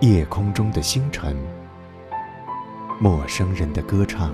[0.00, 1.36] 夜空中的星辰，
[3.00, 4.32] 陌生人的歌唱。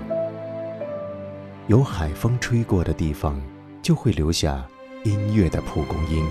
[1.65, 3.41] 有海风吹过的地方，
[3.81, 4.63] 就会留下
[5.03, 6.23] 音乐的蒲公英。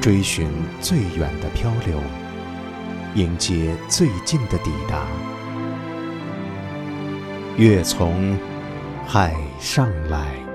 [0.00, 0.48] 追寻
[0.80, 1.98] 最远的漂流，
[3.16, 5.04] 迎接最近的抵达。
[7.56, 8.38] 月从
[9.04, 10.51] 海上来。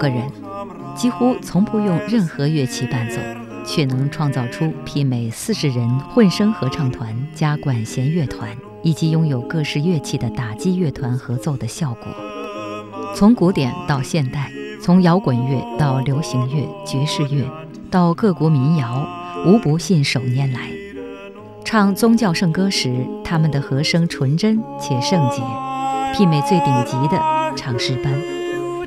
[0.00, 0.22] 个人
[0.96, 3.16] 几乎从不用任何乐器伴奏，
[3.64, 8.48] 却能创造出媲美四十人混声合唱团加管弦乐团
[8.82, 12.06] 以及拥有各式乐器的打击乐团合奏的效果。
[13.14, 14.50] 从古典到现代，
[14.82, 17.44] 从摇滚乐到流行乐、爵士乐，
[17.90, 19.06] 到各国民谣，
[19.46, 20.70] 无不信手拈来。
[21.64, 25.42] 唱宗教圣歌时，他们的和声纯真且圣洁，
[26.14, 27.20] 媲美最顶级的
[27.54, 28.12] 唱诗班；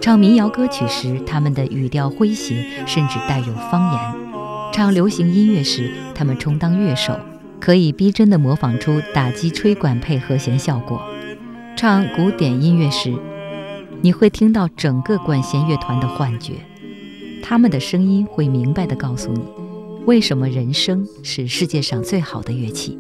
[0.04, 7.18] 唱民谣歌曲时，他们的语调诙谐，甚至带有方言；唱流行音乐时，他们充当乐手，
[7.58, 11.00] 可以逼真地模仿出打击吹管配和弦效果；
[11.78, 13.14] 唱古典音乐时，
[14.02, 16.56] 你会听到整个管弦乐团的幻觉，
[17.42, 19.40] 他们的声音会明白地告诉你。
[20.06, 23.00] 为什么人声是世界上最好的乐器？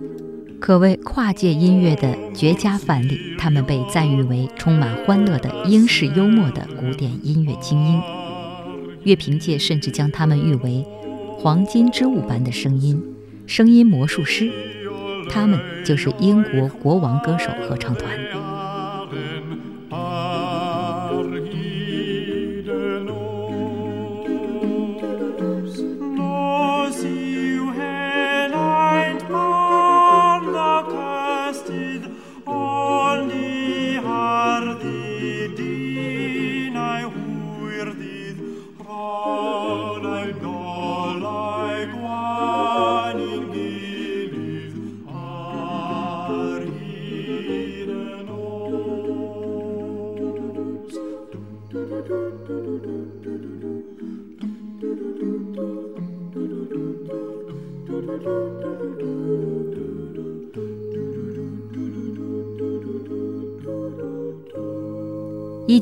[0.63, 3.35] 可谓跨界音乐的绝佳范例。
[3.37, 8.01] 他们被赞誉为充满欢乐的英式幽默的古典音乐精英，
[9.03, 10.85] 乐评界甚至将他们誉为
[11.37, 13.03] “黄金之物般的声音”、
[13.45, 14.49] “声音魔术师”。
[15.29, 18.09] 他们就是英国国王歌手合唱团。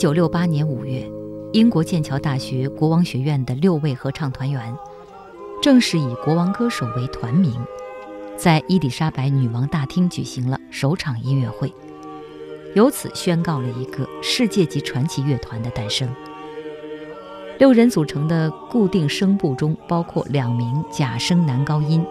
[0.01, 1.07] 九六八年五月，
[1.53, 4.75] 英国剑桥大学国王学院的六位合唱团员，
[5.61, 7.53] 正式以国王歌手为团名，
[8.35, 11.71] 在伊丽莎白女王大厅举行了首场音乐会，
[12.73, 16.09] 由此宣告了一个世界级传奇乐团的诞生。
[17.59, 22.03] 六人组成的固定声部中，包括两名假声男高音、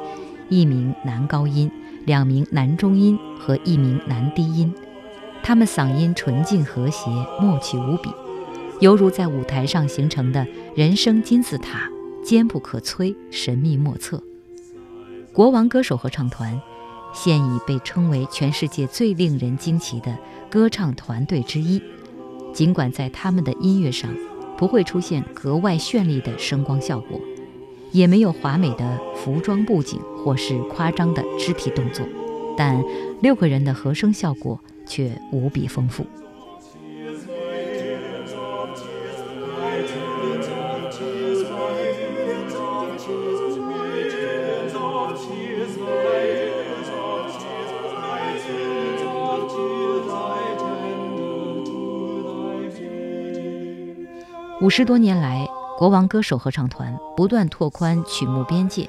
[0.49, 1.69] 一名男高音、
[2.07, 4.73] 两名男中音和一名男低音。
[5.43, 8.11] 他们嗓音纯净和谐，默契无比，
[8.81, 11.89] 犹如在舞台上形成的人声金字塔，
[12.25, 14.23] 坚不可摧，神秘莫测。
[15.33, 16.61] 国王歌手合唱团
[17.13, 20.17] 现已被称为全世界最令人惊奇的
[20.51, 21.83] 歌唱团队之一。
[22.53, 24.13] 尽管在他们的音乐上
[24.57, 27.21] 不会出现格外绚丽的声光效果，
[27.93, 32.05] 也没有华美的服装布景或是夸张的肢体动作，
[32.57, 32.83] 但
[33.23, 34.61] 六个人的和声效果。
[34.91, 36.05] 却无比丰富。
[54.61, 58.87] 五十多年来，国王歌手合唱团不断拓宽曲目边界，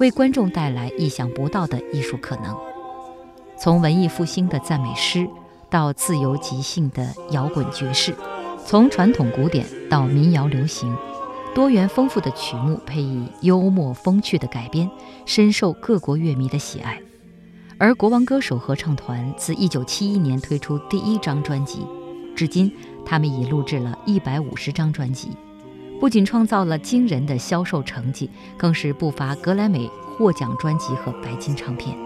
[0.00, 2.56] 为观众带来意想不到的艺术可能。
[3.56, 5.28] 从文艺复兴的赞美诗。
[5.72, 8.14] 到自由即兴的摇滚爵士，
[8.66, 10.94] 从传统古典到民谣流行，
[11.54, 14.90] 多元丰富的曲目配以幽默风趣的改编，
[15.24, 17.00] 深受各国乐迷的喜爱。
[17.78, 21.86] 而国王歌手合唱团自1971年推出第一张专辑，
[22.36, 22.70] 至今
[23.06, 25.30] 他们已录制了一百五十张专辑，
[25.98, 31.96] 不仅创造了惊人的销售成绩，更是不乏格莱美获奖专辑和白金唱片。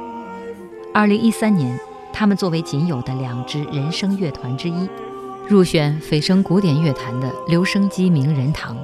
[0.94, 1.76] 2013年。
[2.18, 4.88] 他们作为仅有的两支人声乐团之一，
[5.46, 8.74] 入选蜚声古典乐坛的留声机名人堂。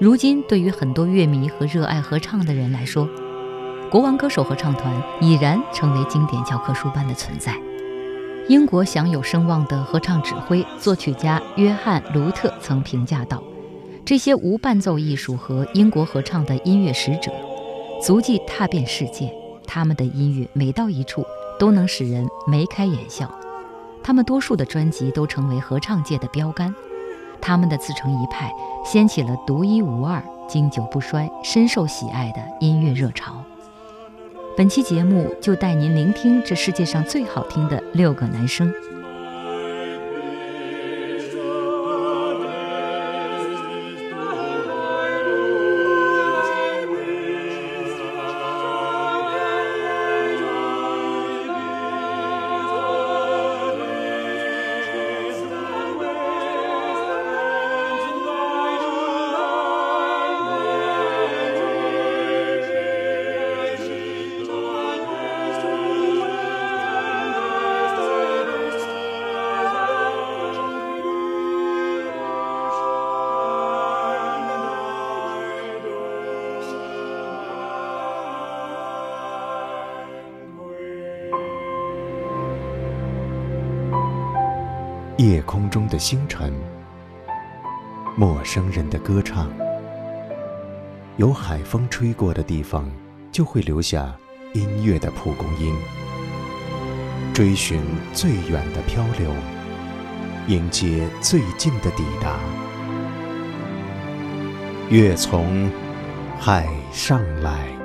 [0.00, 3.06] 如今，对于很多乐迷和热爱合唱的人来说，
[3.90, 7.54] 国王歌手合唱团已然成为经典教科书般的存在。
[8.48, 13.42] 英国享有声望的合唱指挥、作曲家约翰·卢特曾评价道
[14.06, 17.30] ：“这些无伴奏艺术和英国合唱的音乐使者，
[18.02, 19.30] 足迹踏遍世界。
[19.66, 21.24] 他们的音乐每到一处，
[21.58, 23.30] 都能使人眉开眼笑。
[24.02, 26.74] 他们多数的专辑都成为合唱界的标杆。
[27.40, 28.52] 他们的自成一派，
[28.84, 33.42] 掀起了独一无二、经久不衰、深受喜爱的音乐热潮。
[34.56, 38.72] 本期节目就带您聆听这世界上最好听的六个男生。
[85.24, 86.52] 夜空中的星辰，
[88.14, 89.50] 陌生人的歌唱。
[91.16, 92.90] 有海风吹过的地方，
[93.32, 94.14] 就会留下
[94.52, 95.74] 音乐的蒲公英。
[97.32, 97.80] 追寻
[98.12, 99.30] 最远的漂流，
[100.46, 102.38] 迎接最近的抵达。
[104.90, 105.70] 月从
[106.38, 107.83] 海上来。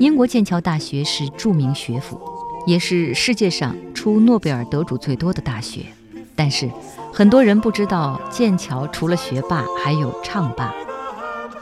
[0.00, 2.18] 英国剑桥大学是著名学府，
[2.64, 5.84] 也是世界上出诺贝尔得主最多的大学。
[6.34, 6.70] 但是，
[7.12, 10.72] 很多人不知道，剑桥除了学霸，还有唱霸，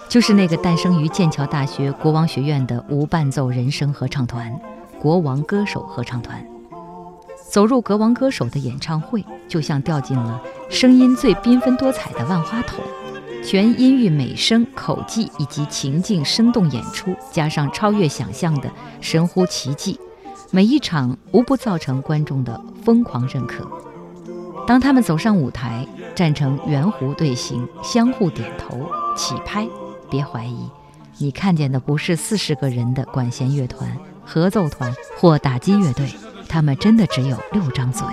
[0.09, 4.57] 就是那个诞生于剑桥大学国王学院的无伴奏人声合唱团——
[5.03, 6.41] 国王歌手合唱团。
[7.51, 12.85] 走入国王歌手的演唱会，就像掉进了声音最缤纷多彩的万花筒，
[13.51, 19.99] 全音域美声、口技以及情境生动演出，加上超越想象的神乎奇迹，
[20.51, 23.67] 每一场无不造成观众的疯狂认可。
[24.67, 28.87] 当他们走上舞台，站成圆弧队形，相互点头
[29.17, 29.67] 起拍，
[30.11, 30.69] 别怀疑，
[31.17, 33.91] 你看见的不是四十个人的管弦乐团、
[34.27, 36.07] 合奏团或打击乐队。
[36.47, 38.07] 他们真的只有六张嘴。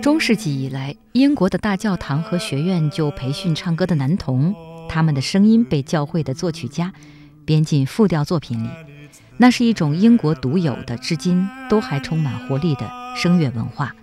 [0.00, 4.54] 中世纪以来，英国的大教堂和学院就培训唱歌的男童，
[4.88, 6.92] 他们的声音被教会的作曲家
[7.44, 8.68] 编进复调作品里。
[9.38, 13.94] 那是一种英国独有的、至今都还充满活力的声乐文化。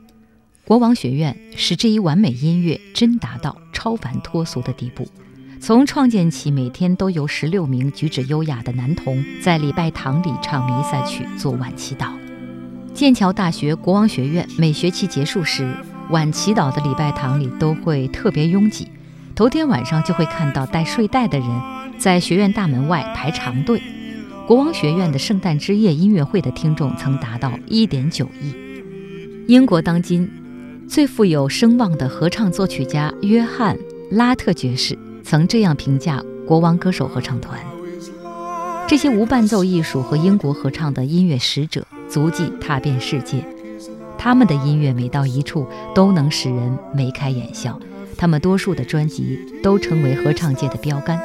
[0.66, 5.08] 国王学院使这一完美音乐真达到超凡脱俗的地步。
[5.62, 12.14] 从创建起，每天都有十六名举止优雅的男童在礼拜堂里唱弥赛曲、做晚祈祷。
[12.94, 15.74] 剑桥大学国王学院每学期结束时，
[16.12, 18.88] 晚祈祷的礼拜堂里都会特别拥挤。
[19.40, 21.48] 头天晚上就会看到带睡袋的人
[21.98, 23.82] 在学院大门外排长队。
[24.46, 28.54] 国王学院的圣诞之夜音乐会的听众曾达到1.9亿。
[29.48, 30.30] 英国当今
[30.90, 33.78] 最富有声望的合唱作曲家约翰·
[34.12, 37.58] 拉特爵士曾这样评价国王歌手合唱团：
[38.90, 41.88] 这些无伴奏艺术和英国合唱的音乐使者。
[42.10, 43.42] 足迹踏遍世界，
[44.18, 45.66] 他们的音乐每到一处
[45.96, 47.80] 都能使人眉开眼笑。
[48.20, 51.18] 他们多数的专辑都成为合唱界的标杆。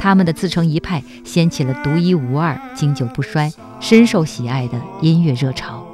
[0.00, 5.86] 他们的自成一派，掀起了独一无二、经久不衰、深受喜爱的音乐热潮。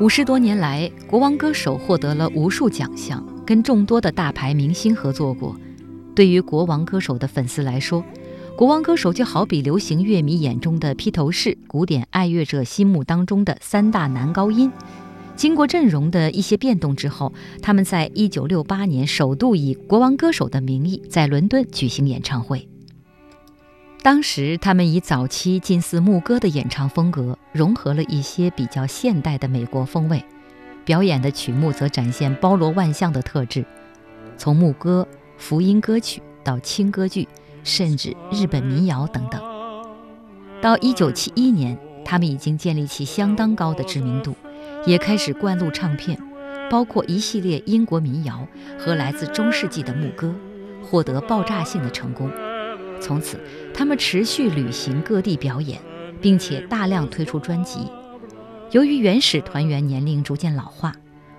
[0.00, 5.54] 五十多年来，国王歌手获得了无数奖项，跟众多的大牌明星合作过。
[6.16, 8.02] 对于国王歌手的粉丝来说，
[8.56, 14.72] 国王歌手就好比流行乐迷眼中的披头士，古典爱乐者心目当中的三大男高音。
[15.36, 22.66] 经过阵容的一些变动之后，他们在一九六八年首度以国王歌手的名义在伦敦举行演唱会。
[24.02, 30.24] 当时，他们以早期近似牧歌的演唱风格，融合了一些比较现代的美国风味，
[30.86, 33.62] 表演的曲目则展现包罗万象的特质，
[34.38, 37.28] 从牧歌、福音歌曲到轻歌剧，
[37.62, 39.38] 甚至日本民谣等等。
[40.62, 44.34] 到1971年，他们已经建立起相当高的知名度，
[44.86, 46.18] 也开始灌录唱片，
[46.70, 48.46] 包括一系列英国民谣
[48.78, 50.34] 和来自中世纪的牧歌，
[50.82, 52.30] 获得爆炸性的成功。
[53.00, 53.40] 从此，
[53.72, 55.80] 他们持续旅行各地表演，
[56.20, 57.80] 并且大量推出专辑。
[58.70, 60.94] 由于原始团员年龄逐渐老化，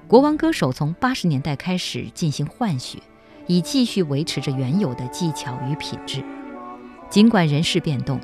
[0.07, 2.99] 国王歌手从八十年代开始进行换血，
[3.47, 6.21] 以继续维持着原有的技巧与品质。
[7.09, 8.19] 尽管人事变动，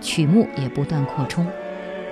[0.00, 1.46] 曲目也不断扩充，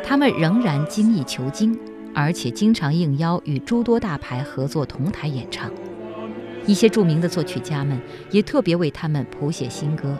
[0.02, 1.78] 他们仍然精益求精，
[2.14, 5.70] 而且经常应邀与诸多大牌合作同台演唱。
[6.66, 10.18] 一些著名的作曲家们也特别为他们谱写新歌。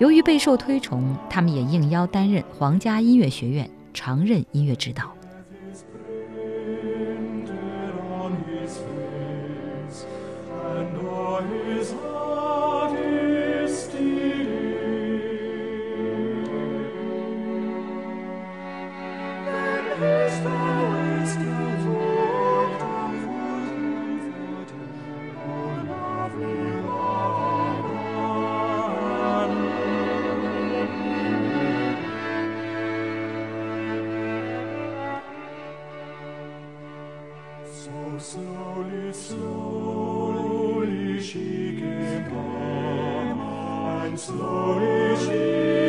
[0.00, 5.12] 由于备受推崇，他们也应邀担任皇家音乐学院常任音乐指导。
[38.20, 40.40] Slowly, slowly
[41.20, 45.79] she came on, and slowly she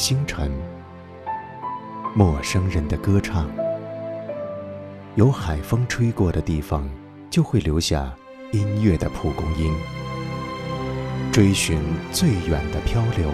[0.00, 0.50] 星辰，
[2.14, 3.46] 陌生人的歌唱。
[5.14, 6.88] 有海风吹过的地方，
[7.28, 8.10] 就会留下
[8.50, 9.70] 音乐的蒲公英。
[11.30, 13.28] 追寻最远的漂流，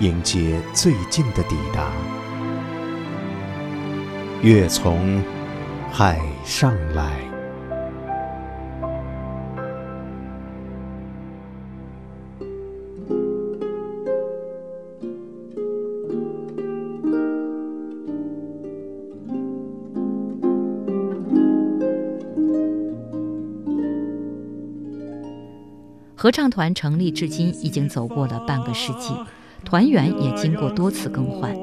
[0.00, 1.92] 迎接最近的抵达。
[4.42, 5.22] 月从
[5.92, 7.33] 海上来。
[26.24, 29.10] 合唱团成立至今已经走过了半个世纪，
[29.62, 31.54] 团员也经过多次更换。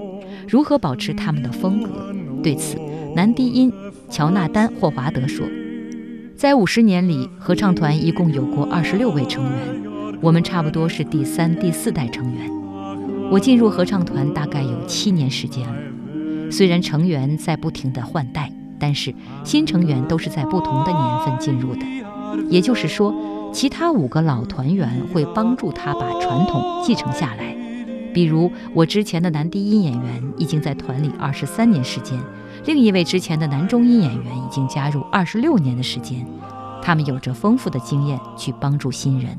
[0.48, 2.14] 如何保持他们的风格？
[2.44, 2.78] 对此，
[3.16, 3.74] 男低音
[4.08, 5.48] 乔纳丹·霍华德说
[6.38, 12.48] ：“在五十年里，合唱团一共有过二十六位成员，我们差不多是第三、第四代成员。
[13.32, 16.52] 我进入合唱团大概有七年时间了。
[16.52, 19.12] 虽然成员在不停地换代，但是
[19.44, 21.84] 新成员都是在不同的年份进入的，
[22.48, 23.12] 也就是说。”
[23.54, 27.56] 其他五个老团员会帮助他把传统继承下来，
[28.14, 32.18] 比如我之前的男低音演员已经在团里二十三年时间，
[32.66, 36.26] 另一位之前的男中音演员已经加入二十六年的时间，
[36.82, 39.38] 他们有着丰富的经验去帮助新人。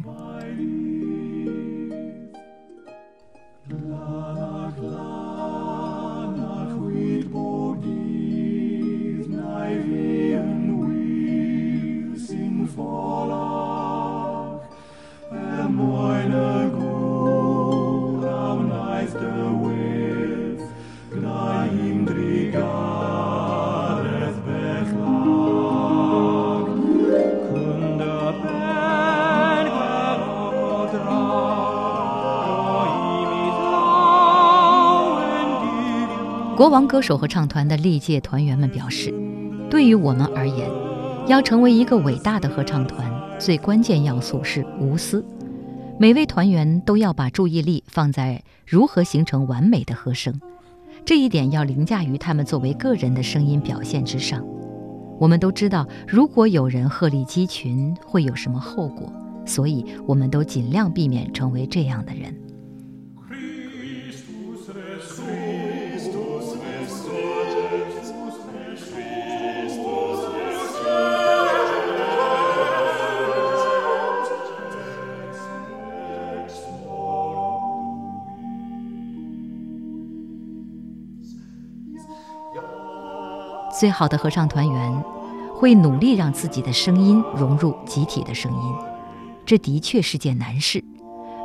[36.62, 39.12] 国王歌手合唱团的历届团员们表示
[39.68, 40.70] ：“对于我们而言，
[41.26, 45.24] 要成为一个伟大的合唱团，最关键要素是无私。
[45.98, 50.40] 每位团员都要把注意力放在如何形成完美的和声，
[51.04, 54.40] 这一点要凌驾于他们作为个人的声音表现之上。
[55.18, 59.12] 我们都知道，如果有人鹤立鸡群，会有什么后果，
[59.44, 62.32] 所以我们都尽量避免成为这样的人。”
[83.82, 85.04] 最好的合唱团员
[85.56, 88.74] 会努力让自己的声音融入集体的声音，
[89.44, 90.84] 这的确是件难事。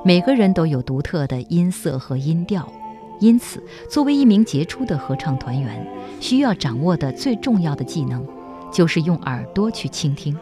[0.05, 2.71] 每个人都有独特的音色和音调，
[3.19, 5.83] 因此，作为一名杰出的合唱团员，
[6.19, 8.23] 需要掌握的最重要的技能
[8.71, 10.37] 就是用耳朵去倾听。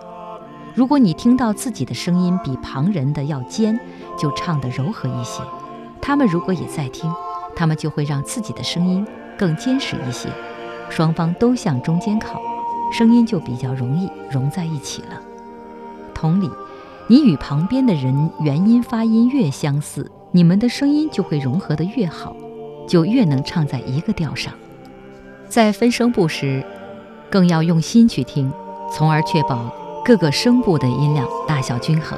[0.73, 3.79] 如果你听到自己的声音比旁人的要尖，
[4.17, 5.41] 就唱得柔和一些；
[6.01, 7.09] 他们如果也在听，
[7.55, 10.27] 他们就会让自己的声音更坚实一些。
[10.89, 12.41] 双方都向中间靠，
[12.91, 15.21] 声音就比较容易融在一起了。
[16.13, 16.49] 同理，
[17.07, 22.35] 你与旁边的人元音发音越相似，你们的声音就会融合得越好，
[22.87, 24.53] 就越能唱在一个调上。
[25.49, 26.63] 在分声部时，
[27.29, 28.51] 更要用心去听，
[28.91, 29.69] 从而确保
[30.03, 32.17] 各个声部的音量大小均衡。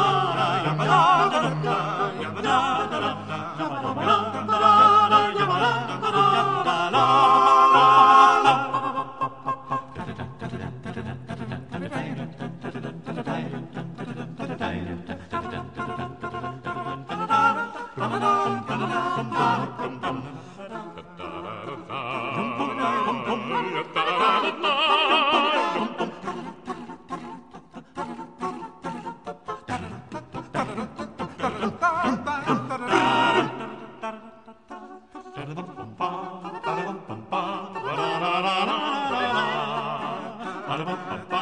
[40.85, 40.95] ba
[41.29, 41.41] ba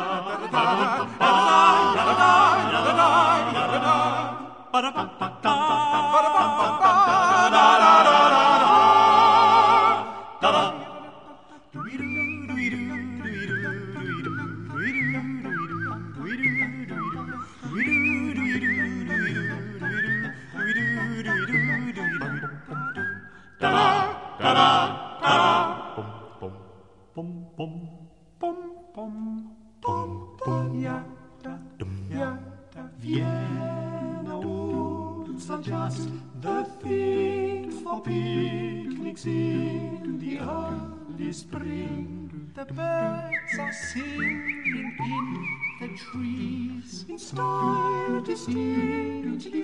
[0.52, 1.29] ba ba
[46.00, 49.64] trees in style distinctly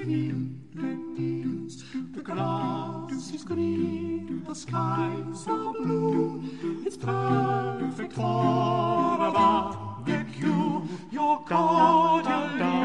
[0.76, 1.84] Vietnamese.
[2.14, 6.44] The grass is green, the skies are blue.
[6.86, 10.82] It's perfect for a barbecue.
[11.12, 12.76] Your cordially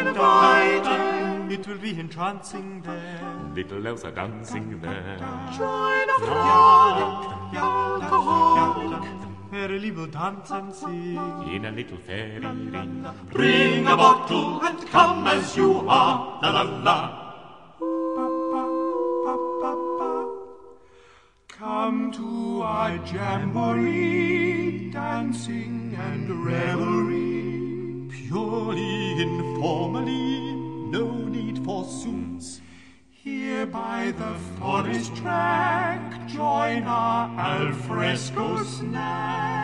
[0.00, 1.52] invited.
[1.52, 3.52] It will be entrancing there.
[3.54, 5.18] Little Elsa dancing there.
[5.58, 8.35] Join a frolic, alcoholic.
[9.66, 11.16] Merrily we'll dance and sing.
[11.52, 13.04] In a little fairy ring.
[13.32, 16.38] Bring a bottle and come as you are.
[16.40, 16.98] La la la.
[21.48, 28.08] Come to our jamboree, dancing and revelry.
[28.08, 30.54] Purely informally,
[30.92, 32.60] no need for suits.
[33.10, 39.55] Here by the forest track, join our alfresco snack.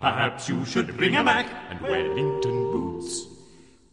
[0.00, 3.26] Perhaps you should bring a Mac and Wellington boots.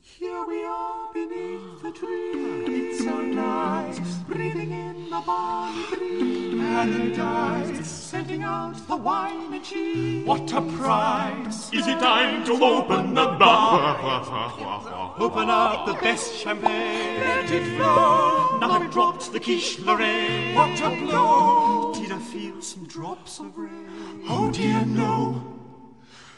[0.01, 2.91] Here we are beneath the tree.
[2.91, 6.61] It's so nice, breathing in the balmy breeze.
[6.61, 10.27] Paradise, sending out the wine and cheese.
[10.27, 11.73] What a prize!
[11.73, 15.15] Is it time to open the bar?
[15.17, 17.21] Open up the best champagne.
[17.21, 18.59] Let it flow.
[18.59, 20.53] Now I've dropped the quiche Lorraine.
[20.53, 21.93] What a blow!
[21.95, 24.21] Did I feel some drops of rain?
[24.27, 25.54] Oh dear, no.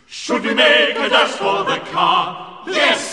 [0.10, 2.38] Should we make a dash for the car?
[2.66, 3.06] Yes!